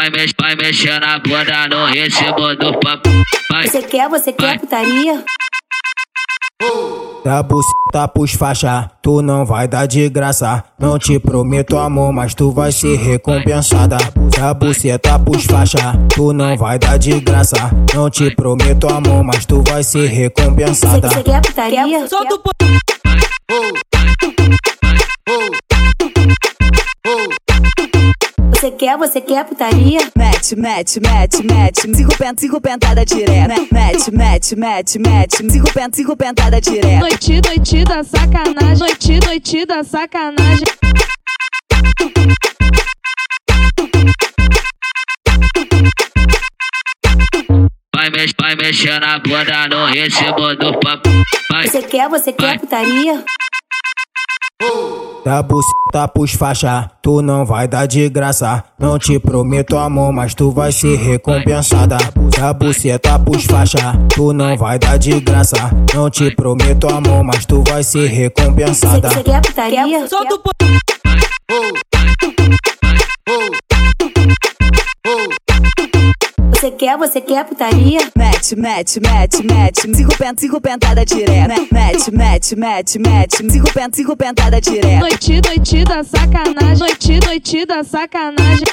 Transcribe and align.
vai, 0.00 0.10
mex, 0.10 0.32
vai 0.40 0.56
mexer 0.56 0.98
na 0.98 1.18
bunda 1.18 1.68
no 1.68 1.86
ritmo 1.86 2.56
do 2.56 2.78
papo. 2.80 3.10
Vai, 3.50 3.68
Você 3.68 3.82
quer, 3.82 4.08
você 4.08 4.32
quer 4.32 4.58
putaria? 4.58 5.22
Da 7.24 7.42
buceta 7.42 8.08
pros 8.08 8.32
faixa, 8.32 8.90
tu 9.02 9.20
não 9.20 9.44
vai 9.44 9.68
dar 9.68 9.86
de 9.86 10.08
graça. 10.08 10.64
Não 10.78 10.98
te 10.98 11.18
prometo 11.18 11.76
amor, 11.76 12.12
mas 12.12 12.34
tu 12.34 12.50
vai 12.50 12.72
ser 12.72 12.96
recompensada. 12.96 13.98
Da 14.36 14.54
buceta 14.54 15.18
pros 15.18 15.44
faixa, 15.44 15.92
tu 16.14 16.32
não 16.32 16.56
vai 16.56 16.78
dar 16.78 16.98
de 16.98 17.20
graça. 17.20 17.70
Não 17.94 18.08
te 18.08 18.34
prometo 18.34 18.88
amor, 18.88 19.22
mas 19.22 19.44
tu 19.44 19.62
vai 19.68 19.82
ser 19.82 20.06
recompensada. 20.06 21.08
você 21.10 21.22
quer 21.22 21.42
putaria? 21.42 22.08
Solta 22.08 22.34
o 22.36 23.89
Você 28.70 28.76
quer, 28.76 28.96
você 28.96 29.20
quer 29.20 29.44
putaria? 29.44 29.98
Mete, 30.16 30.54
mete, 30.54 31.00
mete, 31.00 31.42
mete. 31.42 31.96
Cinco 31.96 32.16
pentas, 32.16 32.40
cinco 32.40 32.60
pentada 32.60 33.04
direto. 33.04 33.68
Mete, 33.72 34.10
mete, 34.12 34.56
mete, 34.56 34.98
mete. 34.98 35.50
Cinco 35.50 35.72
pentas, 35.72 35.96
cinco 35.96 36.16
pentada 36.16 36.60
direto. 36.60 37.00
Noite, 37.00 37.40
noite 37.44 37.84
da 37.84 38.04
sacanagem. 38.04 38.78
Noite, 38.78 39.18
noite 39.26 39.66
da 39.66 39.82
sacanagem. 39.82 40.64
vai, 47.92 48.10
mex, 48.10 48.32
vai 48.40 48.54
mexer 48.54 49.00
na 49.00 49.18
bunda 49.18 49.68
no 49.68 49.86
ritmo 49.86 50.54
do 50.54 50.78
papo. 50.78 51.10
Vai, 51.50 51.66
Você 51.66 51.82
quer, 51.82 52.08
você 52.08 52.32
quer 52.32 52.60
putaria? 52.60 53.24
Da 55.24 55.42
buceta 55.42 56.08
pros 56.08 56.32
faixa, 56.32 56.90
tu 57.02 57.20
não 57.20 57.44
vai 57.44 57.68
dar 57.68 57.86
de 57.86 58.08
graça. 58.08 58.64
Não 58.78 58.98
te 58.98 59.18
prometo 59.18 59.76
amor, 59.76 60.12
mas 60.12 60.34
tu 60.34 60.50
vai 60.50 60.72
ser 60.72 60.96
recompensada. 60.96 61.98
Da 62.36 62.54
buceta 62.54 63.18
pros 63.18 63.44
faixa, 63.44 63.78
tu 64.14 64.32
não 64.32 64.56
vai 64.56 64.78
dar 64.78 64.98
de 64.98 65.20
graça. 65.20 65.70
Não 65.94 66.08
te 66.08 66.34
prometo 66.34 66.88
amor, 66.88 67.22
mas 67.22 67.44
tu 67.44 67.62
vai 67.68 67.82
ser 67.82 68.06
recompensada. 68.06 69.10
você 69.10 69.22
quer 69.22 69.42
putaria? 69.42 70.08
Solta 70.08 70.34
o 70.34 71.89
quer, 76.80 76.96
você 76.96 77.20
quer 77.20 77.44
putaria? 77.44 78.00
Mete, 78.16 78.56
mete, 78.56 79.00
mete, 79.00 79.42
mete. 79.42 79.94
Cinco 79.94 80.16
pentas, 80.16 80.40
cinco 80.40 80.60
pentada 80.62 81.04
direto. 81.04 81.68
Mete, 81.70 82.10
mete, 82.10 82.56
mete, 82.56 82.98
mete. 82.98 83.36
Cinco 83.52 83.70
pentas, 83.70 83.96
cinco 83.96 84.16
pentada 84.16 84.58
direto. 84.62 85.00
Noite, 85.00 85.40
noite 85.46 85.84
da 85.84 86.02
sacanagem. 86.02 86.78
Noite, 86.78 87.20
noite 87.26 87.66
da 87.66 87.84
sacanagem. 87.84 88.64